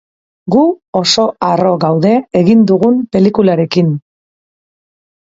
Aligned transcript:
Gu 0.53 0.61
oso 0.99 1.25
harro 1.47 1.73
gaude 1.83 2.13
egin 2.39 2.63
dugun 2.71 2.97
pelikularekin. 3.17 3.93